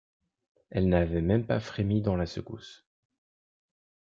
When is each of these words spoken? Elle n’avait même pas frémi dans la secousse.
Elle 0.71 0.89
n’avait 0.89 1.21
même 1.21 1.45
pas 1.45 1.59
frémi 1.59 2.01
dans 2.01 2.15
la 2.15 2.25
secousse. 2.25 2.87